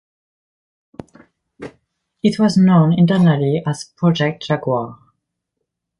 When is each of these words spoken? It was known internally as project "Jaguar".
It 2.23 2.39
was 2.39 2.57
known 2.57 2.91
internally 2.97 3.61
as 3.67 3.83
project 3.95 4.41
"Jaguar". 4.47 4.97